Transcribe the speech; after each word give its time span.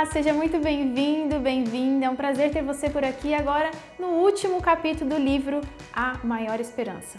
Olá, 0.00 0.10
seja 0.10 0.32
muito 0.32 0.58
bem-vindo, 0.58 1.38
bem-vinda. 1.38 2.06
É 2.06 2.08
um 2.08 2.16
prazer 2.16 2.50
ter 2.50 2.62
você 2.62 2.88
por 2.88 3.04
aqui 3.04 3.34
agora 3.34 3.70
no 3.98 4.06
último 4.06 4.58
capítulo 4.62 5.10
do 5.10 5.18
livro 5.18 5.60
A 5.92 6.18
Maior 6.24 6.58
Esperança. 6.58 7.18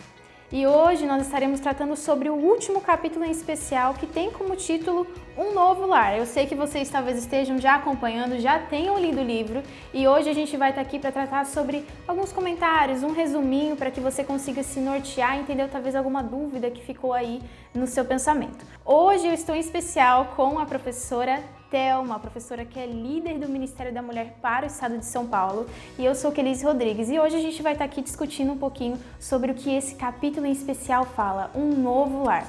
E 0.52 0.66
hoje 0.66 1.06
nós 1.06 1.22
estaremos 1.22 1.60
tratando 1.60 1.96
sobre 1.96 2.28
o 2.28 2.34
último 2.34 2.82
capítulo 2.82 3.24
em 3.24 3.30
especial 3.30 3.94
que 3.94 4.08
tem 4.08 4.32
como 4.32 4.56
título 4.56 5.06
Um 5.38 5.54
Novo 5.54 5.86
Lar. 5.86 6.18
Eu 6.18 6.26
sei 6.26 6.48
que 6.48 6.56
vocês 6.56 6.90
talvez 6.90 7.20
estejam 7.20 7.60
já 7.60 7.76
acompanhando, 7.76 8.40
já 8.40 8.58
tenham 8.58 8.98
lido 8.98 9.22
o 9.22 9.24
livro 9.24 9.62
e 9.94 10.08
hoje 10.08 10.32
a 10.32 10.34
gente 10.34 10.58
vai 10.58 10.72
estar 10.72 10.82
aqui 10.82 10.98
para 10.98 11.12
tratar 11.12 11.46
sobre 11.46 11.86
alguns 12.08 12.34
comentários, 12.34 13.04
um 13.04 13.12
resuminho 13.12 13.76
para 13.76 13.92
que 13.92 14.02
você 14.02 14.24
consiga 14.24 14.64
se 14.64 14.80
nortear 14.80 15.38
entender 15.38 15.70
talvez 15.70 15.96
alguma 15.96 16.24
dúvida 16.24 16.72
que 16.72 16.82
ficou 16.82 17.14
aí 17.14 17.44
no 17.76 17.86
seu 17.86 18.04
pensamento. 18.04 18.66
Hoje 18.84 19.28
eu 19.28 19.34
estou 19.36 19.54
em 19.54 19.60
especial 19.60 20.34
com 20.36 20.58
a 20.58 20.66
professora 20.66 21.44
Thelma, 21.72 22.20
professora 22.20 22.66
que 22.66 22.78
é 22.78 22.86
líder 22.86 23.40
do 23.40 23.48
Ministério 23.48 23.94
da 23.94 24.02
Mulher 24.02 24.36
para 24.42 24.66
o 24.66 24.68
Estado 24.68 24.98
de 24.98 25.06
São 25.06 25.26
Paulo, 25.26 25.66
e 25.98 26.04
eu 26.04 26.14
sou 26.14 26.30
Kelise 26.32 26.66
Rodrigues. 26.66 27.10
E 27.10 27.18
hoje 27.18 27.38
a 27.38 27.40
gente 27.40 27.64
vai 27.64 27.72
estar 27.72 27.86
aqui 27.86 28.02
discutindo 28.02 28.52
um 28.52 28.58
pouquinho 28.58 29.00
sobre 29.20 29.52
o 29.52 29.56
que 29.56 29.74
esse 29.74 29.96
capítulo 29.96 30.46
em 30.46 30.52
especial 30.52 31.06
fala, 31.06 31.50
um 31.56 31.70
novo 31.70 32.26
lar. 32.26 32.46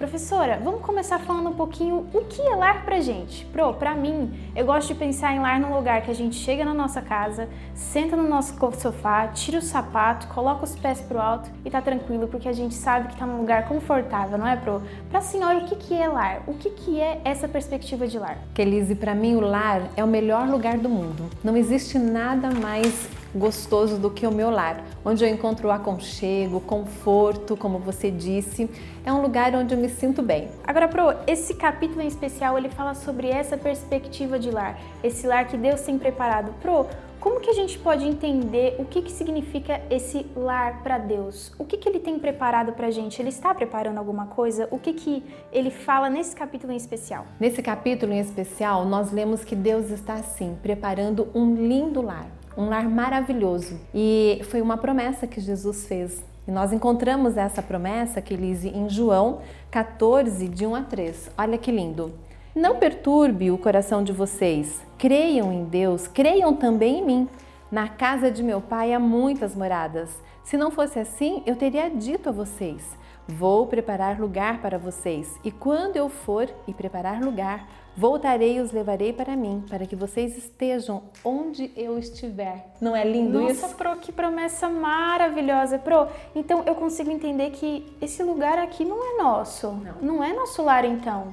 Professora, 0.00 0.58
vamos 0.64 0.80
começar 0.80 1.18
falando 1.18 1.50
um 1.50 1.52
pouquinho 1.52 2.06
o 2.14 2.24
que 2.24 2.40
é 2.40 2.56
lar 2.56 2.86
pra 2.86 3.00
gente. 3.00 3.44
Pro, 3.52 3.74
pra 3.74 3.94
mim, 3.94 4.32
eu 4.56 4.64
gosto 4.64 4.88
de 4.88 4.94
pensar 4.94 5.34
em 5.34 5.40
lar 5.40 5.60
num 5.60 5.74
lugar 5.74 6.00
que 6.00 6.10
a 6.10 6.14
gente 6.14 6.36
chega 6.36 6.64
na 6.64 6.72
nossa 6.72 7.02
casa, 7.02 7.50
senta 7.74 8.16
no 8.16 8.26
nosso 8.26 8.56
sofá, 8.78 9.28
tira 9.28 9.58
o 9.58 9.62
sapato, 9.62 10.26
coloca 10.28 10.64
os 10.64 10.74
pés 10.74 11.02
pro 11.02 11.20
alto 11.20 11.50
e 11.66 11.70
tá 11.70 11.82
tranquilo, 11.82 12.26
porque 12.28 12.48
a 12.48 12.52
gente 12.52 12.74
sabe 12.74 13.08
que 13.08 13.16
tá 13.18 13.26
num 13.26 13.40
lugar 13.40 13.68
confortável, 13.68 14.38
não 14.38 14.46
é, 14.46 14.56
Pro? 14.56 14.82
Pra 15.10 15.20
senhora, 15.20 15.58
o 15.58 15.66
que, 15.66 15.76
que 15.76 15.94
é 15.94 16.08
lar? 16.08 16.44
O 16.46 16.54
que, 16.54 16.70
que 16.70 16.98
é 16.98 17.20
essa 17.22 17.46
perspectiva 17.46 18.06
de 18.06 18.18
lar? 18.18 18.38
Kelise, 18.54 18.94
para 18.94 19.14
mim 19.14 19.36
o 19.36 19.40
lar 19.40 19.82
é 19.98 20.02
o 20.02 20.08
melhor 20.08 20.48
lugar 20.48 20.78
do 20.78 20.88
mundo. 20.88 21.28
Não 21.44 21.54
existe 21.58 21.98
nada 21.98 22.50
mais 22.50 23.06
gostoso 23.34 23.98
do 23.98 24.10
que 24.10 24.26
o 24.26 24.32
meu 24.32 24.50
lar, 24.50 24.84
onde 25.04 25.24
eu 25.24 25.28
encontro 25.28 25.68
o 25.68 25.70
aconchego, 25.70 26.60
conforto, 26.60 27.56
como 27.56 27.78
você 27.78 28.10
disse. 28.10 28.68
É 29.04 29.12
um 29.12 29.22
lugar 29.22 29.54
onde 29.54 29.74
eu 29.74 29.78
me 29.78 29.88
sinto 29.88 30.22
bem. 30.22 30.48
Agora, 30.66 30.88
Pro, 30.88 31.14
esse 31.26 31.54
capítulo 31.54 32.02
em 32.02 32.06
especial 32.06 32.58
ele 32.58 32.68
fala 32.68 32.94
sobre 32.94 33.28
essa 33.28 33.56
perspectiva 33.56 34.38
de 34.38 34.50
lar, 34.50 34.78
esse 35.02 35.26
lar 35.26 35.46
que 35.46 35.56
Deus 35.56 35.80
tem 35.80 35.98
preparado. 35.98 36.52
Pro, 36.60 36.86
como 37.20 37.38
que 37.38 37.50
a 37.50 37.52
gente 37.52 37.78
pode 37.78 38.06
entender 38.06 38.76
o 38.78 38.84
que, 38.86 39.02
que 39.02 39.12
significa 39.12 39.78
esse 39.90 40.24
lar 40.34 40.82
para 40.82 40.96
Deus? 40.96 41.52
O 41.58 41.66
que, 41.66 41.76
que 41.76 41.86
ele 41.86 42.00
tem 42.00 42.18
preparado 42.18 42.72
para 42.72 42.86
a 42.86 42.90
gente? 42.90 43.20
Ele 43.20 43.28
está 43.28 43.54
preparando 43.54 43.98
alguma 43.98 44.26
coisa? 44.26 44.66
O 44.70 44.78
que, 44.78 44.94
que 44.94 45.22
ele 45.52 45.70
fala 45.70 46.08
nesse 46.08 46.34
capítulo 46.34 46.72
em 46.72 46.76
especial? 46.76 47.26
Nesse 47.38 47.62
capítulo 47.62 48.12
em 48.14 48.20
especial, 48.20 48.86
nós 48.86 49.12
lemos 49.12 49.44
que 49.44 49.54
Deus 49.54 49.90
está, 49.90 50.14
assim, 50.14 50.56
preparando 50.62 51.28
um 51.34 51.54
lindo 51.54 52.00
lar 52.00 52.39
um 52.60 52.68
lar 52.68 52.88
maravilhoso. 52.88 53.80
E 53.94 54.42
foi 54.50 54.60
uma 54.60 54.76
promessa 54.76 55.26
que 55.26 55.40
Jesus 55.40 55.86
fez. 55.86 56.22
E 56.46 56.50
nós 56.50 56.72
encontramos 56.72 57.36
essa 57.36 57.62
promessa, 57.62 58.20
que 58.20 58.34
Elise, 58.34 58.68
em 58.68 58.88
João 58.88 59.40
14, 59.70 60.46
de 60.48 60.66
1 60.66 60.74
a 60.74 60.82
3. 60.82 61.30
Olha 61.38 61.56
que 61.56 61.70
lindo. 61.70 62.12
Não 62.54 62.76
perturbe 62.76 63.50
o 63.50 63.58
coração 63.58 64.04
de 64.04 64.12
vocês. 64.12 64.82
Creiam 64.98 65.52
em 65.52 65.64
Deus, 65.64 66.06
creiam 66.06 66.54
também 66.54 66.98
em 66.98 67.06
mim. 67.06 67.28
Na 67.70 67.88
casa 67.88 68.30
de 68.30 68.42
meu 68.42 68.60
pai 68.60 68.92
há 68.92 68.98
muitas 68.98 69.54
moradas. 69.54 70.10
Se 70.44 70.56
não 70.56 70.70
fosse 70.70 70.98
assim, 70.98 71.42
eu 71.46 71.56
teria 71.56 71.88
dito 71.88 72.28
a 72.28 72.32
vocês: 72.32 72.82
Vou 73.28 73.68
preparar 73.68 74.20
lugar 74.20 74.60
para 74.60 74.76
vocês, 74.76 75.38
e 75.44 75.52
quando 75.52 75.96
eu 75.96 76.08
for 76.08 76.50
e 76.66 76.74
preparar 76.74 77.22
lugar, 77.22 77.68
voltarei 78.00 78.56
e 78.56 78.60
os 78.60 78.72
levarei 78.72 79.12
para 79.12 79.36
mim, 79.36 79.62
para 79.68 79.84
que 79.84 79.94
vocês 79.94 80.34
estejam 80.34 81.02
onde 81.22 81.70
eu 81.76 81.98
estiver. 81.98 82.64
Não 82.80 82.96
é 82.96 83.04
lindo 83.04 83.38
Nossa, 83.38 83.52
isso? 83.52 83.62
Nossa, 83.62 83.74
Pro, 83.74 83.96
que 83.96 84.10
promessa 84.10 84.70
maravilhosa, 84.70 85.78
Pro. 85.78 86.06
Então 86.34 86.62
eu 86.64 86.74
consigo 86.74 87.10
entender 87.10 87.50
que 87.50 87.86
esse 88.00 88.22
lugar 88.22 88.58
aqui 88.58 88.86
não 88.86 88.96
é 89.04 89.22
nosso. 89.22 89.72
Não, 89.72 90.14
não 90.14 90.24
é 90.24 90.32
nosso 90.32 90.62
lar 90.62 90.86
então. 90.86 91.28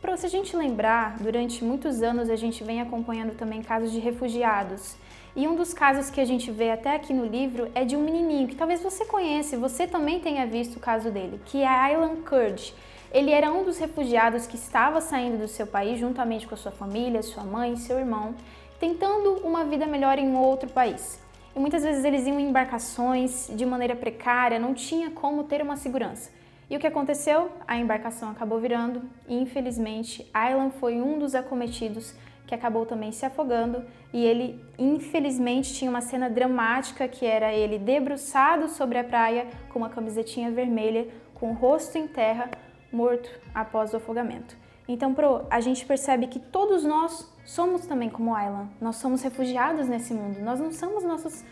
Pro, 0.00 0.16
se 0.16 0.24
a 0.24 0.28
gente 0.28 0.56
lembrar, 0.56 1.18
durante 1.18 1.64
muitos 1.64 2.02
anos 2.02 2.30
a 2.30 2.36
gente 2.36 2.62
vem 2.62 2.80
acompanhando 2.80 3.36
também 3.36 3.60
casos 3.60 3.90
de 3.90 3.98
refugiados. 3.98 4.94
E 5.34 5.48
um 5.48 5.56
dos 5.56 5.74
casos 5.74 6.08
que 6.08 6.20
a 6.20 6.24
gente 6.24 6.52
vê 6.52 6.70
até 6.70 6.94
aqui 6.94 7.12
no 7.12 7.26
livro 7.26 7.68
é 7.74 7.84
de 7.84 7.96
um 7.96 8.04
menininho 8.04 8.46
que 8.46 8.54
talvez 8.54 8.80
você 8.80 9.04
conheça, 9.04 9.58
você 9.58 9.88
também 9.88 10.20
tenha 10.20 10.46
visto 10.46 10.76
o 10.76 10.80
caso 10.80 11.10
dele, 11.10 11.40
que 11.46 11.62
é 11.62 11.66
Aylan 11.66 12.22
Kurd. 12.22 12.72
Ele 13.12 13.30
era 13.30 13.52
um 13.52 13.62
dos 13.62 13.78
refugiados 13.78 14.46
que 14.46 14.56
estava 14.56 15.00
saindo 15.02 15.36
do 15.36 15.46
seu 15.46 15.66
país 15.66 15.98
juntamente 15.98 16.46
com 16.46 16.54
a 16.54 16.58
sua 16.58 16.72
família, 16.72 17.22
sua 17.22 17.44
mãe, 17.44 17.76
seu 17.76 17.98
irmão, 17.98 18.34
tentando 18.80 19.34
uma 19.44 19.64
vida 19.64 19.86
melhor 19.86 20.18
em 20.18 20.34
outro 20.34 20.70
país. 20.70 21.20
E 21.54 21.58
muitas 21.58 21.82
vezes 21.82 22.06
eles 22.06 22.26
iam 22.26 22.40
em 22.40 22.48
embarcações 22.48 23.50
de 23.54 23.66
maneira 23.66 23.94
precária, 23.94 24.58
não 24.58 24.72
tinha 24.72 25.10
como 25.10 25.44
ter 25.44 25.60
uma 25.60 25.76
segurança. 25.76 26.30
E 26.70 26.76
o 26.76 26.80
que 26.80 26.86
aconteceu? 26.86 27.50
A 27.68 27.76
embarcação 27.76 28.30
acabou 28.30 28.58
virando 28.58 29.02
e, 29.28 29.34
infelizmente, 29.34 30.26
Aylan 30.32 30.70
foi 30.70 31.02
um 31.02 31.18
dos 31.18 31.34
acometidos 31.34 32.14
que 32.46 32.54
acabou 32.54 32.86
também 32.86 33.12
se 33.12 33.26
afogando 33.26 33.84
e 34.10 34.24
ele 34.24 34.58
infelizmente 34.78 35.74
tinha 35.74 35.90
uma 35.90 36.00
cena 36.00 36.30
dramática 36.30 37.06
que 37.06 37.26
era 37.26 37.52
ele 37.52 37.78
debruçado 37.78 38.68
sobre 38.68 38.98
a 38.98 39.04
praia 39.04 39.46
com 39.68 39.78
uma 39.78 39.90
camisetinha 39.90 40.50
vermelha, 40.50 41.08
com 41.34 41.50
o 41.50 41.54
rosto 41.54 41.98
em 41.98 42.06
terra, 42.06 42.50
morto 42.92 43.28
após 43.54 43.92
o 43.92 43.96
afogamento. 43.96 44.56
Então, 44.86 45.14
Pro, 45.14 45.46
a 45.48 45.60
gente 45.60 45.86
percebe 45.86 46.26
que 46.26 46.38
todos 46.38 46.84
nós 46.84 47.32
somos 47.44 47.86
também 47.86 48.10
como 48.10 48.34
Aylan. 48.34 48.68
Nós 48.80 48.96
somos 48.96 49.22
refugiados 49.22 49.88
nesse 49.88 50.12
mundo. 50.12 50.40
Nós 50.40 50.60
não 50.60 50.72
somos 50.72 51.04
nossos 51.04 51.44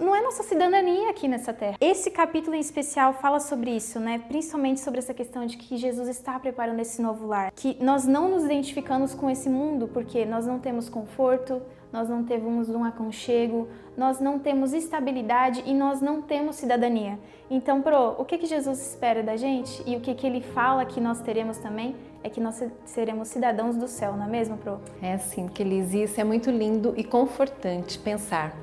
não 0.00 0.16
é 0.16 0.22
nossa 0.22 0.42
cidadania 0.42 1.10
aqui 1.10 1.28
nessa 1.28 1.52
terra. 1.52 1.76
Esse 1.80 2.10
capítulo 2.10 2.56
em 2.56 2.60
especial 2.60 3.12
fala 3.12 3.38
sobre 3.38 3.70
isso, 3.70 4.00
né? 4.00 4.18
Principalmente 4.26 4.80
sobre 4.80 4.98
essa 4.98 5.12
questão 5.12 5.44
de 5.44 5.56
que 5.56 5.76
Jesus 5.76 6.08
está 6.08 6.38
preparando 6.38 6.80
esse 6.80 7.02
novo 7.02 7.26
lar, 7.26 7.52
que 7.52 7.76
nós 7.82 8.06
não 8.06 8.28
nos 8.28 8.44
identificamos 8.44 9.14
com 9.14 9.28
esse 9.28 9.48
mundo 9.48 9.88
porque 9.88 10.24
nós 10.24 10.46
não 10.46 10.58
temos 10.58 10.88
conforto, 10.88 11.60
nós 11.92 12.08
não 12.08 12.24
temos 12.24 12.68
um 12.68 12.84
aconchego, 12.84 13.68
nós 13.96 14.20
não 14.20 14.38
temos 14.38 14.72
estabilidade 14.72 15.62
e 15.66 15.74
nós 15.74 16.00
não 16.00 16.22
temos 16.22 16.56
cidadania. 16.56 17.18
Então, 17.50 17.80
pro, 17.82 18.14
o 18.18 18.24
que 18.24 18.38
que 18.38 18.46
Jesus 18.46 18.78
espera 18.90 19.22
da 19.22 19.36
gente 19.36 19.82
e 19.86 19.96
o 19.96 20.00
que 20.00 20.14
que 20.14 20.26
ele 20.26 20.40
fala 20.40 20.84
que 20.84 21.00
nós 21.00 21.20
teremos 21.20 21.58
também 21.58 21.96
é 22.22 22.28
que 22.28 22.40
nós 22.40 22.62
seremos 22.84 23.28
cidadãos 23.28 23.76
do 23.76 23.88
céu, 23.88 24.16
não 24.16 24.26
é 24.26 24.28
mesmo, 24.28 24.58
pro? 24.58 24.80
É 25.00 25.14
assim, 25.14 25.46
que 25.46 25.62
isso 25.62 26.20
é 26.20 26.24
muito 26.24 26.50
lindo 26.50 26.92
e 26.96 27.04
confortante 27.04 27.98
pensar 27.98 28.54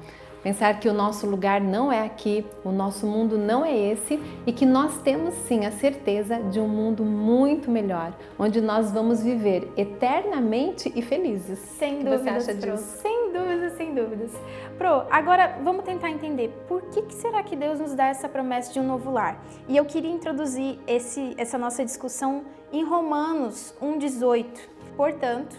Pensar 0.45 0.79
que 0.79 0.87
o 0.87 0.93
nosso 0.93 1.25
lugar 1.25 1.59
não 1.59 1.91
é 1.91 2.05
aqui, 2.05 2.45
o 2.63 2.71
nosso 2.71 3.07
mundo 3.07 3.35
não 3.35 3.65
é 3.65 3.75
esse 3.75 4.21
e 4.45 4.53
que 4.53 4.63
nós 4.63 4.95
temos 4.99 5.33
sim 5.47 5.65
a 5.65 5.71
certeza 5.71 6.39
de 6.39 6.59
um 6.59 6.67
mundo 6.67 7.03
muito 7.03 7.71
melhor, 7.71 8.13
onde 8.37 8.61
nós 8.61 8.91
vamos 8.91 9.23
viver 9.23 9.67
eternamente 9.75 10.93
e 10.95 11.01
felizes. 11.01 11.57
Sem 11.57 12.03
dúvidas, 12.03 12.21
você 12.21 12.51
acha 12.51 12.61
Pro. 12.61 12.71
disso? 12.73 13.01
Sem 13.01 13.33
dúvidas, 13.33 13.73
sem 13.73 13.95
dúvidas. 13.95 14.31
Pro, 14.77 15.07
agora 15.09 15.57
vamos 15.63 15.83
tentar 15.83 16.11
entender 16.11 16.49
por 16.67 16.83
que, 16.91 17.01
que 17.01 17.15
será 17.15 17.41
que 17.41 17.55
Deus 17.55 17.79
nos 17.79 17.95
dá 17.95 18.05
essa 18.05 18.29
promessa 18.29 18.71
de 18.71 18.79
um 18.79 18.85
novo 18.85 19.09
lar? 19.09 19.43
E 19.67 19.75
eu 19.75 19.83
queria 19.83 20.11
introduzir 20.11 20.77
esse, 20.85 21.33
essa 21.39 21.57
nossa 21.57 21.83
discussão 21.83 22.43
em 22.71 22.83
Romanos 22.85 23.73
1,18. 23.81 24.45
Portanto, 24.95 25.57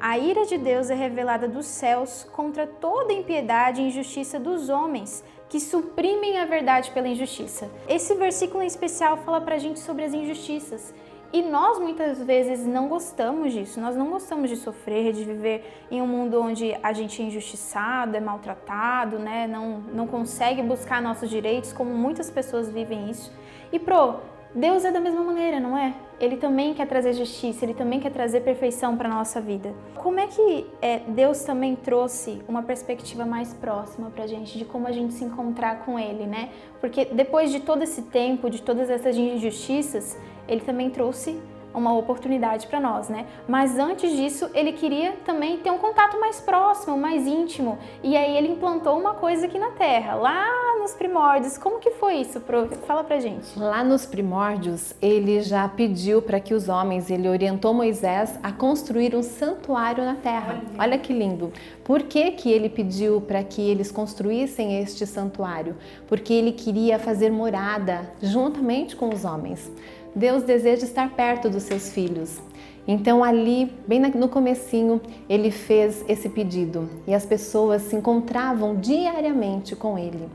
a 0.00 0.16
ira 0.16 0.44
de 0.46 0.56
Deus 0.56 0.90
é 0.90 0.94
revelada 0.94 1.48
dos 1.48 1.66
céus 1.66 2.26
contra 2.32 2.66
toda 2.66 3.12
impiedade 3.12 3.80
e 3.80 3.88
injustiça 3.88 4.38
dos 4.38 4.68
homens 4.68 5.24
que 5.48 5.58
suprimem 5.58 6.38
a 6.38 6.44
verdade 6.44 6.90
pela 6.90 7.08
injustiça. 7.08 7.70
Esse 7.88 8.14
versículo 8.14 8.62
em 8.62 8.66
especial 8.66 9.16
fala 9.18 9.40
pra 9.40 9.58
gente 9.58 9.80
sobre 9.80 10.04
as 10.04 10.12
injustiças. 10.12 10.94
E 11.30 11.42
nós 11.42 11.78
muitas 11.78 12.22
vezes 12.22 12.64
não 12.64 12.88
gostamos 12.88 13.52
disso, 13.52 13.78
nós 13.80 13.94
não 13.94 14.08
gostamos 14.08 14.48
de 14.48 14.56
sofrer, 14.56 15.12
de 15.12 15.24
viver 15.24 15.62
em 15.90 16.00
um 16.00 16.06
mundo 16.06 16.40
onde 16.40 16.74
a 16.82 16.92
gente 16.94 17.20
é 17.20 17.26
injustiçado, 17.26 18.16
é 18.16 18.20
maltratado, 18.20 19.18
né? 19.18 19.46
não, 19.46 19.80
não 19.92 20.06
consegue 20.06 20.62
buscar 20.62 21.02
nossos 21.02 21.28
direitos, 21.28 21.70
como 21.70 21.90
muitas 21.90 22.30
pessoas 22.30 22.70
vivem 22.70 23.10
isso. 23.10 23.30
E 23.70 23.78
pro, 23.78 24.20
Deus 24.54 24.84
é 24.84 24.90
da 24.90 25.00
mesma 25.00 25.22
maneira, 25.22 25.60
não 25.60 25.76
é? 25.76 25.94
Ele 26.18 26.36
também 26.36 26.74
quer 26.74 26.86
trazer 26.86 27.12
justiça, 27.12 27.64
ele 27.64 27.74
também 27.74 28.00
quer 28.00 28.10
trazer 28.10 28.40
perfeição 28.40 28.96
para 28.96 29.08
a 29.08 29.14
nossa 29.14 29.40
vida. 29.40 29.74
Como 29.94 30.18
é 30.18 30.26
que 30.26 30.66
é, 30.80 31.00
Deus 31.08 31.42
também 31.42 31.76
trouxe 31.76 32.42
uma 32.48 32.62
perspectiva 32.62 33.24
mais 33.24 33.52
próxima 33.54 34.10
para 34.10 34.24
a 34.24 34.26
gente 34.26 34.58
de 34.58 34.64
como 34.64 34.88
a 34.88 34.92
gente 34.92 35.14
se 35.14 35.24
encontrar 35.24 35.84
com 35.84 35.98
Ele, 35.98 36.26
né? 36.26 36.48
Porque 36.80 37.04
depois 37.04 37.52
de 37.52 37.60
todo 37.60 37.82
esse 37.82 38.02
tempo, 38.02 38.50
de 38.50 38.62
todas 38.62 38.90
essas 38.90 39.16
injustiças, 39.16 40.18
Ele 40.48 40.60
também 40.60 40.90
trouxe 40.90 41.40
uma 41.74 41.94
oportunidade 41.96 42.66
para 42.66 42.80
nós, 42.80 43.08
né? 43.08 43.26
Mas 43.46 43.78
antes 43.78 44.10
disso, 44.16 44.50
ele 44.54 44.72
queria 44.72 45.12
também 45.24 45.58
ter 45.58 45.70
um 45.70 45.78
contato 45.78 46.18
mais 46.18 46.40
próximo, 46.40 46.96
mais 46.96 47.26
íntimo. 47.26 47.78
E 48.02 48.16
aí 48.16 48.36
ele 48.36 48.48
implantou 48.48 48.98
uma 48.98 49.14
coisa 49.14 49.46
aqui 49.46 49.58
na 49.58 49.70
Terra. 49.70 50.14
Lá 50.14 50.67
no 50.78 50.88
nos 50.88 50.94
primórdios, 50.94 51.58
como 51.58 51.80
que 51.80 51.90
foi 51.90 52.14
isso? 52.18 52.40
Pro? 52.40 52.68
Fala 52.86 53.04
pra 53.04 53.18
gente. 53.18 53.58
Lá 53.58 53.82
nos 53.82 54.06
primórdios, 54.06 54.94
ele 55.02 55.42
já 55.42 55.68
pediu 55.68 56.22
para 56.22 56.40
que 56.40 56.54
os 56.54 56.68
homens, 56.68 57.10
ele 57.10 57.28
orientou 57.28 57.74
Moisés 57.74 58.38
a 58.42 58.52
construir 58.52 59.14
um 59.14 59.22
santuário 59.22 60.04
na 60.04 60.14
terra. 60.14 60.62
Olha, 60.78 60.88
Olha 60.88 60.98
que 60.98 61.12
lindo. 61.12 61.52
Por 61.84 62.04
que, 62.04 62.30
que 62.30 62.50
ele 62.50 62.70
pediu 62.70 63.20
para 63.20 63.42
que 63.42 63.60
eles 63.60 63.90
construíssem 63.90 64.80
este 64.80 65.04
santuário? 65.06 65.76
Porque 66.06 66.32
ele 66.32 66.52
queria 66.52 66.98
fazer 66.98 67.30
morada 67.30 68.10
juntamente 68.22 68.96
com 68.96 69.12
os 69.12 69.24
homens. 69.24 69.70
Deus 70.14 70.42
deseja 70.42 70.84
estar 70.84 71.10
perto 71.10 71.50
dos 71.50 71.64
seus 71.64 71.92
filhos. 71.92 72.40
Então 72.86 73.22
ali, 73.22 73.70
bem 73.86 74.00
no 74.00 74.28
comecinho, 74.28 75.00
ele 75.28 75.50
fez 75.50 76.02
esse 76.08 76.30
pedido 76.30 76.88
e 77.06 77.12
as 77.12 77.26
pessoas 77.26 77.82
se 77.82 77.96
encontravam 77.96 78.76
diariamente 78.76 79.76
com 79.76 79.98
ele. 79.98 80.26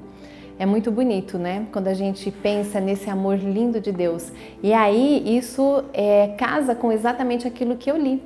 É 0.58 0.66
muito 0.66 0.92
bonito, 0.92 1.38
né? 1.38 1.68
Quando 1.72 1.88
a 1.88 1.94
gente 1.94 2.30
pensa 2.30 2.80
nesse 2.80 3.10
amor 3.10 3.38
lindo 3.38 3.80
de 3.80 3.92
Deus. 3.92 4.32
E 4.62 4.74
aí 4.74 5.38
isso 5.38 5.84
é, 5.94 6.36
casa 6.38 6.76
com 6.76 6.92
exatamente 6.92 7.48
aquilo 7.48 7.76
que 7.76 7.90
eu 7.90 7.98
li. 7.98 8.22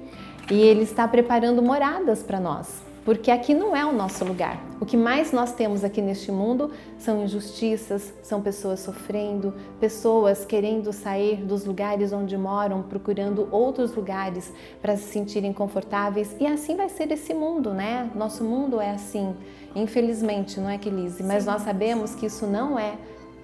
E 0.52 0.60
ele 0.62 0.84
está 0.84 1.08
preparando 1.08 1.62
moradas 1.62 2.24
para 2.24 2.40
nós 2.40 2.87
porque 3.08 3.32
aqui 3.32 3.54
não 3.54 3.74
é 3.74 3.86
o 3.86 3.94
nosso 3.94 4.26
lugar. 4.26 4.62
O 4.82 4.86
que 4.86 4.98
mais 4.98 5.32
nós 5.32 5.54
temos 5.54 5.82
aqui 5.82 6.02
neste 6.02 6.30
mundo 6.30 6.72
são 7.00 7.24
injustiças, 7.24 8.14
são 8.22 8.42
pessoas 8.42 8.82
sofrendo, 8.82 9.54
pessoas 9.80 10.44
querendo 10.44 10.92
sair 10.92 11.38
dos 11.38 11.64
lugares 11.64 12.12
onde 12.12 12.38
moram, 12.38 12.84
procurando 12.84 13.48
outros 13.50 13.96
lugares 13.96 14.52
para 14.82 14.98
se 14.98 15.04
sentirem 15.04 15.54
confortáveis, 15.54 16.36
e 16.38 16.46
assim 16.46 16.76
vai 16.76 16.90
ser 16.90 17.10
esse 17.10 17.34
mundo, 17.34 17.74
né? 17.74 18.12
Nosso 18.14 18.44
mundo 18.44 18.82
é 18.82 18.92
assim, 18.92 19.34
infelizmente, 19.74 20.60
não 20.60 20.70
é, 20.70 20.78
Kelise? 20.78 21.24
Mas 21.24 21.46
nós 21.46 21.62
sabemos 21.62 22.14
que 22.14 22.26
isso 22.26 22.46
não 22.46 22.78
é 22.78 22.96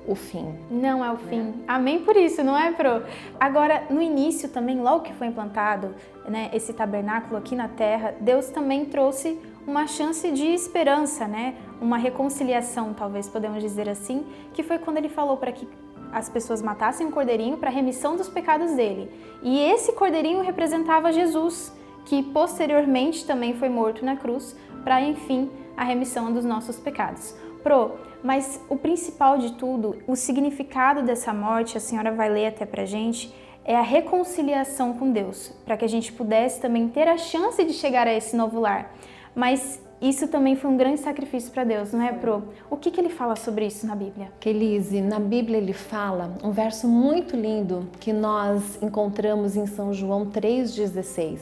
o 0.05 0.15
fim. 0.15 0.53
Não 0.69 1.03
é 1.03 1.11
o 1.11 1.17
fim. 1.17 1.41
Né? 1.41 1.53
Amém 1.67 1.99
por 2.03 2.17
isso, 2.17 2.43
não 2.43 2.57
é, 2.57 2.71
Pro? 2.71 3.03
Agora, 3.39 3.85
no 3.89 4.01
início 4.01 4.49
também, 4.49 4.81
logo 4.81 5.05
que 5.05 5.13
foi 5.13 5.27
implantado 5.27 5.95
né, 6.27 6.49
esse 6.53 6.73
tabernáculo 6.73 7.37
aqui 7.37 7.55
na 7.55 7.67
terra, 7.67 8.13
Deus 8.19 8.47
também 8.47 8.85
trouxe 8.85 9.39
uma 9.65 9.87
chance 9.87 10.29
de 10.31 10.45
esperança, 10.47 11.27
né? 11.27 11.55
Uma 11.81 11.97
reconciliação, 11.97 12.93
talvez 12.93 13.27
podemos 13.27 13.61
dizer 13.61 13.89
assim, 13.89 14.25
que 14.53 14.63
foi 14.63 14.77
quando 14.77 14.97
ele 14.97 15.09
falou 15.09 15.37
para 15.37 15.51
que 15.51 15.67
as 16.11 16.29
pessoas 16.29 16.61
matassem 16.61 17.07
um 17.07 17.11
cordeirinho 17.11 17.57
para 17.57 17.69
remissão 17.69 18.15
dos 18.15 18.29
pecados 18.29 18.73
dele. 18.73 19.09
E 19.41 19.59
esse 19.59 19.93
cordeirinho 19.93 20.41
representava 20.41 21.11
Jesus, 21.11 21.73
que 22.05 22.21
posteriormente 22.21 23.25
também 23.25 23.55
foi 23.55 23.69
morto 23.69 24.05
na 24.05 24.15
cruz 24.15 24.55
para, 24.83 25.01
enfim, 25.01 25.49
a 25.75 25.83
remissão 25.83 26.31
dos 26.31 26.45
nossos 26.45 26.79
pecados. 26.79 27.35
Pro, 27.63 27.93
mas 28.21 28.61
o 28.69 28.75
principal 28.75 29.37
de 29.37 29.53
tudo, 29.53 29.97
o 30.05 30.15
significado 30.15 31.01
dessa 31.01 31.33
morte, 31.33 31.77
a 31.77 31.81
senhora 31.81 32.11
vai 32.11 32.29
ler 32.29 32.47
até 32.47 32.65
pra 32.65 32.85
gente, 32.85 33.33
é 33.65 33.75
a 33.75 33.81
reconciliação 33.81 34.93
com 34.93 35.11
Deus, 35.11 35.53
para 35.65 35.77
que 35.77 35.85
a 35.85 35.89
gente 35.89 36.11
pudesse 36.11 36.59
também 36.59 36.89
ter 36.89 37.07
a 37.07 37.17
chance 37.17 37.63
de 37.63 37.73
chegar 37.73 38.07
a 38.07 38.13
esse 38.13 38.35
novo 38.35 38.59
lar. 38.59 38.93
Mas 39.35 39.81
isso 40.01 40.27
também 40.27 40.55
foi 40.55 40.69
um 40.69 40.77
grande 40.77 40.99
sacrifício 40.99 41.51
para 41.51 41.63
Deus, 41.63 41.93
não 41.93 42.01
é, 42.01 42.11
Pro? 42.11 42.43
O 42.69 42.75
que, 42.75 42.91
que 42.91 42.99
ele 42.99 43.09
fala 43.09 43.35
sobre 43.35 43.65
isso 43.65 43.87
na 43.87 43.95
Bíblia? 43.95 44.31
Kelise, 44.39 45.01
na 45.01 45.19
Bíblia 45.19 45.57
ele 45.57 45.73
fala 45.73 46.35
um 46.43 46.51
verso 46.51 46.87
muito 46.87 47.35
lindo 47.35 47.87
que 47.99 48.11
nós 48.11 48.77
encontramos 48.81 49.55
em 49.55 49.65
São 49.65 49.93
João 49.93 50.25
3,16, 50.25 51.39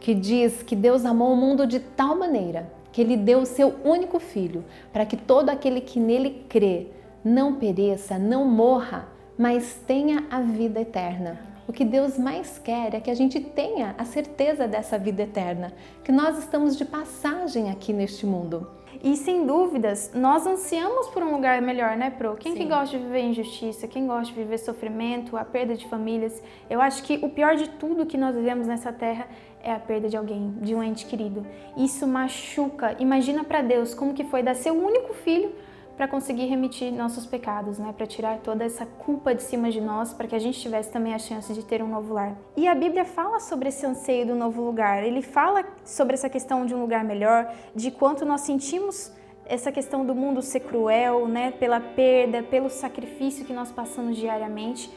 que 0.00 0.14
diz 0.14 0.62
que 0.62 0.74
Deus 0.74 1.04
amou 1.04 1.32
o 1.32 1.36
mundo 1.36 1.66
de 1.66 1.78
tal 1.78 2.16
maneira 2.16 2.70
que 2.92 3.00
ele 3.00 3.16
deu 3.16 3.40
o 3.40 3.46
seu 3.46 3.74
único 3.84 4.20
filho, 4.20 4.64
para 4.92 5.06
que 5.06 5.16
todo 5.16 5.48
aquele 5.48 5.80
que 5.80 5.98
nele 5.98 6.44
crê 6.48 6.88
não 7.24 7.54
pereça, 7.54 8.18
não 8.18 8.44
morra, 8.44 9.08
mas 9.38 9.80
tenha 9.86 10.26
a 10.30 10.40
vida 10.40 10.80
eterna. 10.80 11.51
O 11.66 11.72
que 11.72 11.84
Deus 11.84 12.18
mais 12.18 12.58
quer 12.58 12.92
é 12.94 13.00
que 13.00 13.10
a 13.10 13.14
gente 13.14 13.38
tenha 13.40 13.94
a 13.96 14.04
certeza 14.04 14.66
dessa 14.66 14.98
vida 14.98 15.22
eterna, 15.22 15.72
que 16.02 16.10
nós 16.10 16.36
estamos 16.38 16.76
de 16.76 16.84
passagem 16.84 17.70
aqui 17.70 17.92
neste 17.92 18.26
mundo. 18.26 18.68
E 19.02 19.16
sem 19.16 19.46
dúvidas, 19.46 20.10
nós 20.14 20.46
ansiamos 20.46 21.08
por 21.08 21.22
um 21.22 21.32
lugar 21.32 21.62
melhor, 21.62 21.96
né, 21.96 22.10
Pro? 22.10 22.36
Quem 22.36 22.54
que 22.54 22.64
gosta 22.64 22.98
de 22.98 23.04
viver 23.04 23.22
injustiça? 23.22 23.88
Quem 23.88 24.06
gosta 24.06 24.26
de 24.26 24.34
viver 24.34 24.58
sofrimento, 24.58 25.36
a 25.36 25.44
perda 25.44 25.74
de 25.74 25.88
famílias? 25.88 26.42
Eu 26.68 26.80
acho 26.80 27.02
que 27.04 27.18
o 27.22 27.28
pior 27.28 27.56
de 27.56 27.68
tudo 27.68 28.06
que 28.06 28.18
nós 28.18 28.34
vivemos 28.34 28.66
nessa 28.66 28.92
terra 28.92 29.26
é 29.62 29.72
a 29.72 29.78
perda 29.78 30.08
de 30.08 30.16
alguém, 30.16 30.54
de 30.60 30.74
um 30.74 30.82
ente 30.82 31.06
querido. 31.06 31.46
Isso 31.76 32.06
machuca. 32.06 32.96
Imagina 32.98 33.44
para 33.44 33.62
Deus 33.62 33.94
como 33.94 34.14
que 34.14 34.24
foi 34.24 34.42
dar 34.42 34.54
seu 34.54 34.74
único 34.74 35.14
filho 35.14 35.52
para 35.96 36.08
conseguir 36.08 36.46
remitir 36.46 36.92
nossos 36.92 37.26
pecados, 37.26 37.78
né? 37.78 37.92
Para 37.96 38.06
tirar 38.06 38.38
toda 38.38 38.64
essa 38.64 38.86
culpa 38.86 39.34
de 39.34 39.42
cima 39.42 39.70
de 39.70 39.80
nós, 39.80 40.12
para 40.14 40.26
que 40.26 40.34
a 40.34 40.38
gente 40.38 40.60
tivesse 40.60 40.90
também 40.90 41.14
a 41.14 41.18
chance 41.18 41.52
de 41.52 41.64
ter 41.64 41.82
um 41.82 41.88
novo 41.88 42.14
lar. 42.14 42.36
E 42.56 42.66
a 42.66 42.74
Bíblia 42.74 43.04
fala 43.04 43.40
sobre 43.40 43.68
esse 43.68 43.84
anseio 43.84 44.26
do 44.26 44.34
novo 44.34 44.62
lugar. 44.62 45.02
Ele 45.04 45.22
fala 45.22 45.64
sobre 45.84 46.14
essa 46.14 46.28
questão 46.28 46.64
de 46.64 46.74
um 46.74 46.80
lugar 46.80 47.04
melhor, 47.04 47.52
de 47.74 47.90
quanto 47.90 48.24
nós 48.24 48.40
sentimos 48.42 49.12
essa 49.44 49.70
questão 49.70 50.04
do 50.06 50.14
mundo 50.14 50.40
ser 50.40 50.60
cruel, 50.60 51.28
né? 51.28 51.50
Pela 51.52 51.80
perda, 51.80 52.42
pelo 52.42 52.70
sacrifício 52.70 53.44
que 53.44 53.52
nós 53.52 53.70
passamos 53.70 54.16
diariamente. 54.16 54.90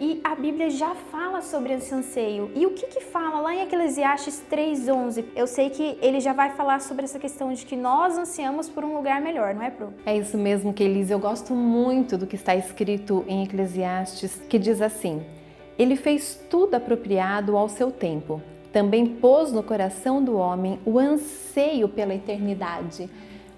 E 0.00 0.20
a 0.22 0.36
Bíblia 0.36 0.70
já 0.70 0.94
fala 0.94 1.42
sobre 1.42 1.72
esse 1.72 1.92
anseio. 1.92 2.52
E 2.54 2.64
o 2.64 2.70
que 2.70 2.86
que 2.86 3.00
fala 3.00 3.40
lá 3.40 3.52
em 3.52 3.62
Eclesiastes 3.62 4.40
3:11? 4.48 5.24
Eu 5.34 5.46
sei 5.48 5.70
que 5.70 5.98
ele 6.00 6.20
já 6.20 6.32
vai 6.32 6.50
falar 6.50 6.80
sobre 6.80 7.04
essa 7.04 7.18
questão 7.18 7.52
de 7.52 7.66
que 7.66 7.74
nós 7.74 8.16
ansiamos 8.16 8.68
por 8.68 8.84
um 8.84 8.94
lugar 8.94 9.20
melhor, 9.20 9.56
não 9.56 9.62
é, 9.62 9.70
Pro? 9.70 9.92
É 10.06 10.16
isso 10.16 10.38
mesmo, 10.38 10.72
Kelise. 10.72 11.12
Eu 11.12 11.18
gosto 11.18 11.52
muito 11.52 12.16
do 12.16 12.28
que 12.28 12.36
está 12.36 12.54
escrito 12.54 13.24
em 13.26 13.42
Eclesiastes, 13.42 14.40
que 14.48 14.56
diz 14.56 14.80
assim: 14.80 15.20
Ele 15.76 15.96
fez 15.96 16.38
tudo 16.48 16.76
apropriado 16.76 17.56
ao 17.56 17.68
seu 17.68 17.90
tempo. 17.90 18.40
Também 18.72 19.04
pôs 19.04 19.50
no 19.50 19.64
coração 19.64 20.22
do 20.22 20.36
homem 20.36 20.78
o 20.84 20.96
anseio 20.96 21.88
pela 21.88 22.14
eternidade. 22.14 23.10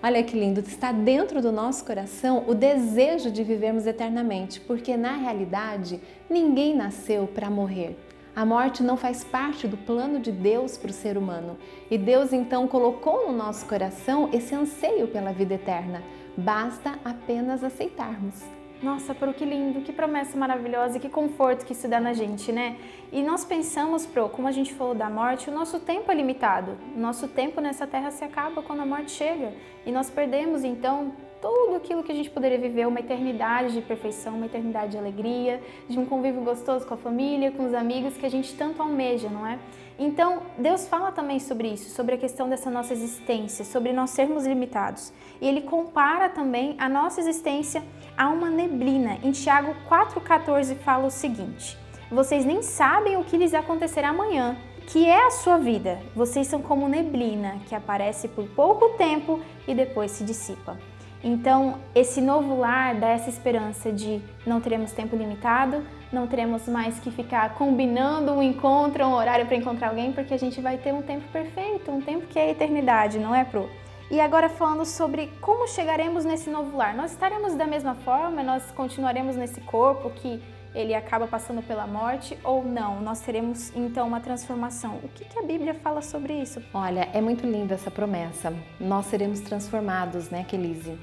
Olha 0.03 0.23
que 0.23 0.39
lindo, 0.39 0.61
está 0.61 0.93
dentro 0.93 1.43
do 1.43 1.53
nosso 1.53 1.85
coração 1.85 2.45
o 2.47 2.55
desejo 2.55 3.31
de 3.31 3.45
vivermos 3.45 3.87
eternamente, 3.87 4.59
porque 4.59 4.97
na 4.97 5.13
realidade 5.13 6.01
ninguém 6.29 6.75
nasceu 6.75 7.27
para 7.27 7.51
morrer. 7.51 7.99
A 8.35 8.47
morte 8.47 8.83
não 8.83 8.97
faz 8.97 9.23
parte 9.23 9.69
do 9.69 9.77
plano 9.77 10.19
de 10.19 10.33
Deus 10.33 10.79
para 10.79 10.91
o 10.91 10.95
ser 10.95 11.19
humano 11.19 11.59
e 11.91 11.99
Deus 11.99 12.33
então 12.33 12.67
colocou 12.67 13.27
no 13.27 13.37
nosso 13.37 13.67
coração 13.67 14.31
esse 14.33 14.55
anseio 14.55 15.07
pela 15.09 15.33
vida 15.33 15.55
eterna. 15.55 16.03
Basta 16.35 16.99
apenas 17.05 17.63
aceitarmos. 17.63 18.60
Nossa, 18.83 19.15
Pro, 19.15 19.35
que 19.35 19.45
lindo, 19.45 19.83
que 19.83 19.93
promessa 19.93 20.39
maravilhosa 20.39 20.97
e 20.97 21.01
que 21.01 21.09
conforto 21.11 21.67
que 21.67 21.75
isso 21.75 21.87
dá 21.87 22.01
na 22.01 22.15
gente, 22.15 22.51
né? 22.51 22.79
E 23.13 23.23
nós 23.23 23.45
pensamos, 23.45 24.07
Pro, 24.07 24.31
como 24.31 24.49
a 24.49 24.53
gente 24.53 24.73
falou 24.73 24.95
da 24.95 25.11
morte, 25.11 25.51
o 25.51 25.53
nosso 25.53 25.81
tempo 25.81 26.11
é 26.11 26.15
limitado. 26.15 26.79
O 26.97 26.99
nosso 26.99 27.29
tempo 27.29 27.61
nessa 27.61 27.87
terra 27.87 28.11
se 28.11 28.25
acaba 28.25 28.63
quando 28.63 28.81
a 28.81 28.87
morte 28.87 29.11
chega. 29.11 29.53
E 29.85 29.93
nós 29.93 30.09
perdemos, 30.09 30.65
então, 30.65 31.13
tudo 31.41 31.77
aquilo 31.77 32.03
que 32.03 32.13
a 32.13 32.15
gente 32.15 32.31
poderia 32.31 32.59
viver, 32.59 32.87
uma 32.87 33.01
eternidade 33.01 33.75
de 33.75 33.81
perfeição, 33.81 34.35
uma 34.35 34.47
eternidade 34.47 34.93
de 34.93 34.99
alegria, 34.99 35.61
de 35.89 35.99
um 35.99 36.05
convívio 36.05 36.43
gostoso 36.43 36.87
com 36.87 36.95
a 36.95 36.97
família, 36.97 37.51
com 37.51 37.65
os 37.65 37.75
amigos 37.75 38.17
que 38.17 38.27
a 38.27 38.31
gente 38.31 38.55
tanto 38.55 38.83
almeja, 38.83 39.29
não 39.29 39.47
é? 39.47 39.59
Então, 39.99 40.43
Deus 40.57 40.89
fala 40.89 41.13
também 41.13 41.39
sobre 41.39 41.69
isso, 41.69 41.91
sobre 41.91 42.15
a 42.15 42.19
questão 42.19 42.49
dessa 42.49 42.71
nossa 42.71 42.93
existência, 42.93 43.65
sobre 43.65 43.93
nós 43.93 44.11
sermos 44.11 44.47
limitados. 44.47 45.13
E 45.41 45.47
ele 45.47 45.61
compara 45.63 46.29
também 46.29 46.75
a 46.79 46.89
nossa 46.89 47.21
existência 47.21 47.83
a 48.17 48.29
uma 48.29 48.49
neblina. 48.49 49.19
Em 49.23 49.31
Tiago 49.31 49.75
4,14 49.89 50.77
fala 50.77 51.07
o 51.07 51.11
seguinte: 51.11 51.77
Vocês 52.11 52.45
nem 52.47 52.63
sabem 52.63 53.19
o 53.19 53.25
que 53.25 53.37
lhes 53.37 53.53
acontecerá 53.53 54.09
amanhã, 54.09 54.57
que 54.87 55.07
é 55.07 55.27
a 55.27 55.31
sua 55.31 55.59
vida. 55.59 56.01
Vocês 56.17 56.47
são 56.47 56.63
como 56.63 56.89
neblina 56.89 57.59
que 57.69 57.75
aparece 57.75 58.27
por 58.27 58.49
pouco 58.49 58.97
tempo 58.97 59.39
e 59.69 59.75
depois 59.75 60.11
se 60.13 60.25
dissipa. 60.25 60.79
Então, 61.23 61.79
esse 61.95 62.21
novo 62.21 62.59
lar 62.59 62.95
dá 62.95 63.09
essa 63.09 63.29
esperança 63.29 63.93
de 63.93 64.23
não 64.47 64.61
teremos 64.61 64.93
tempo 64.93 65.15
limitado, 65.15 65.85
não 66.11 66.27
teremos 66.27 66.67
mais 66.67 66.99
que 66.99 67.11
ficar 67.11 67.55
combinando 67.55 68.33
um 68.33 68.43
encontro, 68.43 69.05
um 69.05 69.13
horário 69.13 69.47
para 69.47 69.57
encontrar 69.57 69.89
alguém, 69.89 70.13
porque 70.13 70.33
a 70.33 70.39
gente 70.39 70.61
vai 70.61 70.79
ter 70.79 70.95
um 70.95 71.03
tempo 71.03 71.29
perfeito, 71.31 71.91
um 71.91 72.01
tempo 72.01 72.27
que 72.27 72.39
é 72.39 72.45
a 72.45 72.51
eternidade, 72.51 73.19
não 73.19 73.35
é, 73.35 73.45
Pro? 73.45 73.69
E 74.11 74.19
agora 74.19 74.49
falando 74.49 74.85
sobre 74.85 75.31
como 75.41 75.69
chegaremos 75.69 76.25
nesse 76.25 76.51
novo 76.51 76.77
lar. 76.77 76.95
Nós 76.95 77.13
estaremos 77.13 77.55
da 77.55 77.67
mesma 77.67 77.95
forma, 77.95 78.43
nós 78.43 78.69
continuaremos 78.73 79.37
nesse 79.37 79.61
corpo 79.61 80.11
que 80.11 80.43
ele 80.75 80.95
acaba 80.95 81.27
passando 81.27 81.63
pela 81.63 81.87
morte 81.87 82.39
ou 82.45 82.65
não? 82.65 83.01
Nós 83.01 83.21
teremos 83.21 83.75
então 83.75 84.07
uma 84.07 84.21
transformação. 84.21 84.97
O 85.03 85.09
que, 85.09 85.25
que, 85.25 85.39
a 85.39 85.43
Bíblia 85.43 85.75
fala 85.75 86.03
sobre 86.03 86.35
isso? 86.35 86.63
Olha, 86.73 87.09
é 87.13 87.21
muito 87.21 87.47
linda 87.47 87.75
essa 87.75 87.91
promessa. 87.91 88.53
Nós 88.79 89.07
seremos 89.07 89.41
transformados, 89.41 90.31
né, 90.31 90.45
Kelise? 90.45 90.97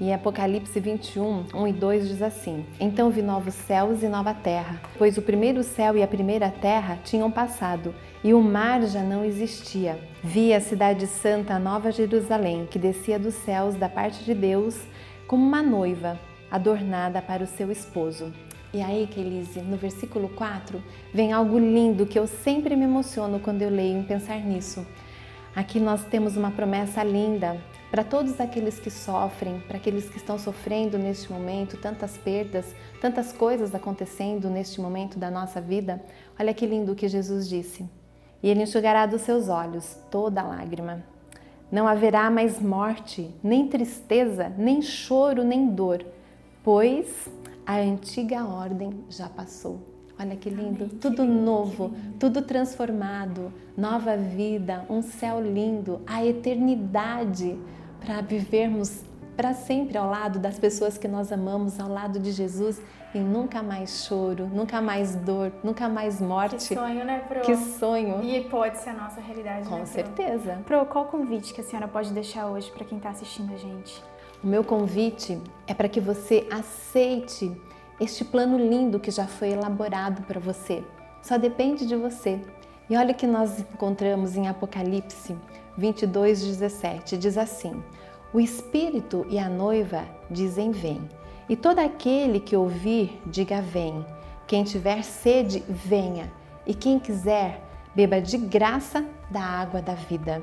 E 0.00 0.12
Apocalipse 0.12 0.80
21, 0.80 1.46
1 1.54 1.68
e 1.68 1.72
2 1.72 2.08
diz 2.08 2.22
assim: 2.22 2.66
Então 2.80 3.10
vi 3.10 3.22
novos 3.22 3.54
céus 3.54 4.02
e 4.02 4.08
nova 4.08 4.34
terra, 4.34 4.80
pois 4.98 5.16
o 5.16 5.22
primeiro 5.22 5.62
céu 5.62 5.96
e 5.96 6.02
a 6.02 6.08
primeira 6.08 6.50
terra 6.50 6.98
tinham 7.04 7.30
passado, 7.30 7.94
e 8.22 8.34
o 8.34 8.42
mar 8.42 8.82
já 8.82 9.02
não 9.02 9.24
existia. 9.24 9.96
Vi 10.22 10.52
a 10.52 10.60
cidade 10.60 11.06
santa, 11.06 11.54
a 11.54 11.60
nova 11.60 11.92
Jerusalém, 11.92 12.66
que 12.68 12.78
descia 12.78 13.20
dos 13.20 13.34
céus 13.34 13.76
da 13.76 13.88
parte 13.88 14.24
de 14.24 14.34
Deus 14.34 14.80
como 15.28 15.46
uma 15.46 15.62
noiva 15.62 16.18
adornada 16.50 17.22
para 17.22 17.44
o 17.44 17.46
seu 17.46 17.70
esposo. 17.70 18.32
E 18.74 18.82
aí, 18.82 19.06
Kelise, 19.06 19.60
no 19.60 19.76
versículo 19.76 20.28
4, 20.30 20.82
vem 21.12 21.32
algo 21.32 21.56
lindo 21.60 22.06
que 22.06 22.18
eu 22.18 22.26
sempre 22.26 22.74
me 22.74 22.82
emociono 22.82 23.38
quando 23.38 23.62
eu 23.62 23.70
leio 23.70 23.96
em 23.96 24.02
pensar 24.02 24.40
nisso. 24.40 24.84
Aqui 25.54 25.78
nós 25.78 26.02
temos 26.06 26.36
uma 26.36 26.50
promessa 26.50 27.04
linda 27.04 27.56
para 27.88 28.02
todos 28.02 28.40
aqueles 28.40 28.80
que 28.80 28.90
sofrem, 28.90 29.60
para 29.68 29.76
aqueles 29.76 30.10
que 30.10 30.16
estão 30.16 30.36
sofrendo 30.36 30.98
neste 30.98 31.32
momento, 31.32 31.76
tantas 31.76 32.18
perdas, 32.18 32.74
tantas 33.00 33.32
coisas 33.32 33.72
acontecendo 33.76 34.50
neste 34.50 34.80
momento 34.80 35.20
da 35.20 35.30
nossa 35.30 35.60
vida. 35.60 36.02
Olha 36.36 36.52
que 36.52 36.66
lindo 36.66 36.96
que 36.96 37.06
Jesus 37.06 37.48
disse. 37.48 37.88
E 38.42 38.50
ele 38.50 38.64
enxugará 38.64 39.06
dos 39.06 39.20
seus 39.20 39.48
olhos 39.48 39.96
toda 40.10 40.42
lágrima. 40.42 41.04
Não 41.70 41.86
haverá 41.86 42.28
mais 42.28 42.60
morte, 42.60 43.32
nem 43.40 43.68
tristeza, 43.68 44.52
nem 44.58 44.82
choro, 44.82 45.44
nem 45.44 45.68
dor, 45.68 46.04
pois 46.64 47.28
a 47.66 47.76
antiga 47.76 48.44
ordem 48.44 49.04
já 49.08 49.28
passou. 49.28 49.78
Olha 50.18 50.34
que 50.36 50.48
lindo, 50.48 50.84
Amém. 50.84 50.98
tudo 51.00 51.24
novo, 51.24 51.92
tudo 52.18 52.42
transformado, 52.42 53.52
nova 53.76 54.16
vida, 54.16 54.86
um 54.88 55.02
céu 55.02 55.40
lindo, 55.40 56.00
a 56.06 56.24
eternidade 56.24 57.58
para 58.00 58.20
vivermos 58.20 59.02
para 59.36 59.52
sempre 59.52 59.98
ao 59.98 60.08
lado 60.08 60.38
das 60.38 60.58
pessoas 60.58 60.96
que 60.96 61.08
nós 61.08 61.32
amamos, 61.32 61.80
ao 61.80 61.88
lado 61.88 62.20
de 62.20 62.30
Jesus 62.30 62.80
e 63.12 63.18
nunca 63.18 63.62
mais 63.62 64.04
choro, 64.06 64.46
nunca 64.46 64.80
mais 64.80 65.16
dor, 65.16 65.52
nunca 65.62 65.88
mais 65.88 66.20
morte. 66.20 66.68
Que 66.68 66.74
sonho, 66.74 67.04
né, 67.04 67.18
Pro? 67.26 67.40
Que 67.40 67.56
sonho. 67.56 68.22
E 68.22 68.42
pode 68.44 68.78
ser 68.78 68.90
a 68.90 68.94
nossa 68.94 69.20
realidade, 69.20 69.68
Com 69.68 69.78
né, 69.78 69.86
certeza. 69.86 70.62
Pro, 70.64 70.86
qual 70.86 71.06
convite 71.06 71.52
que 71.52 71.60
a 71.60 71.64
senhora 71.64 71.88
pode 71.88 72.12
deixar 72.12 72.46
hoje 72.46 72.70
para 72.70 72.84
quem 72.84 72.98
está 72.98 73.10
assistindo 73.10 73.52
a 73.52 73.56
gente? 73.56 74.02
O 74.44 74.46
meu 74.46 74.62
convite 74.62 75.40
é 75.66 75.72
para 75.72 75.88
que 75.88 75.98
você 75.98 76.46
aceite 76.50 77.50
este 77.98 78.22
plano 78.22 78.58
lindo 78.58 79.00
que 79.00 79.10
já 79.10 79.26
foi 79.26 79.52
elaborado 79.52 80.20
para 80.24 80.38
você. 80.38 80.84
Só 81.22 81.38
depende 81.38 81.86
de 81.86 81.96
você. 81.96 82.38
E 82.90 82.94
olha 82.94 83.14
que 83.14 83.26
nós 83.26 83.60
encontramos 83.60 84.36
em 84.36 84.46
Apocalipse 84.46 85.34
22, 85.78 86.44
17. 86.44 87.16
Diz 87.16 87.38
assim: 87.38 87.82
O 88.34 88.38
Espírito 88.38 89.24
e 89.30 89.38
a 89.38 89.48
noiva 89.48 90.04
dizem: 90.30 90.72
Vem. 90.72 91.08
E 91.48 91.56
todo 91.56 91.78
aquele 91.78 92.38
que 92.38 92.54
ouvir, 92.54 93.18
diga: 93.24 93.62
Vem. 93.62 94.04
Quem 94.46 94.62
tiver 94.62 95.02
sede, 95.04 95.64
venha. 95.66 96.30
E 96.66 96.74
quem 96.74 96.98
quiser, 96.98 97.62
beba 97.94 98.20
de 98.20 98.36
graça 98.36 99.02
da 99.30 99.40
água 99.40 99.80
da 99.80 99.94
vida. 99.94 100.42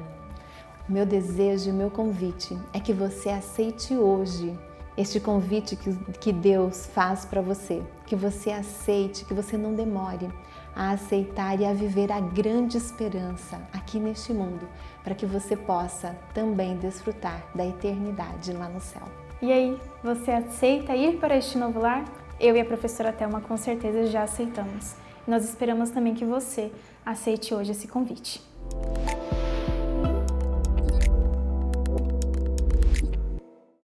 Meu 0.90 1.06
desejo 1.06 1.70
e 1.70 1.74
meu 1.74 1.90
convite 1.90 2.58
é 2.74 2.80
que 2.80 2.92
você 2.92 3.30
aceite 3.30 3.96
hoje 3.96 4.58
este 4.98 5.20
convite 5.20 5.76
que, 5.76 5.96
que 6.20 6.34
Deus 6.34 6.86
faz 6.88 7.24
para 7.24 7.42
você, 7.42 7.82
que 8.06 8.16
você 8.16 8.52
aceite, 8.52 9.24
que 9.26 9.34
você 9.34 9.58
não 9.58 9.74
demore 9.74 10.30
a 10.76 10.92
aceitar 10.92 11.60
e 11.60 11.66
a 11.66 11.74
viver 11.74 12.12
a 12.12 12.20
grande 12.20 12.78
esperança 12.78 13.62
aqui 13.74 14.00
neste 14.00 14.34
mundo, 14.34 14.68
para 15.04 15.16
que 15.16 15.26
você 15.26 15.56
possa 15.56 16.16
também 16.34 16.78
desfrutar 16.78 17.44
da 17.54 17.66
eternidade 17.66 18.54
lá 18.54 18.70
no 18.70 18.80
céu. 18.80 19.04
E 19.42 19.52
aí, 19.52 19.78
você 20.04 20.32
aceita 20.32 20.96
ir 20.96 21.18
para 21.18 21.38
este 21.38 21.58
novo 21.58 21.80
lar? 21.80 22.06
Eu 22.40 22.56
e 22.56 22.60
a 22.60 22.66
professora 22.66 23.12
Thelma 23.12 23.42
com 23.42 23.58
certeza 23.58 24.08
já 24.08 24.24
aceitamos. 24.24 24.96
Nós 25.28 25.44
esperamos 25.44 25.90
também 25.90 26.14
que 26.14 26.26
você 26.26 26.72
aceite 27.06 27.54
hoje 27.54 27.72
esse 27.72 27.88
convite. 27.88 28.42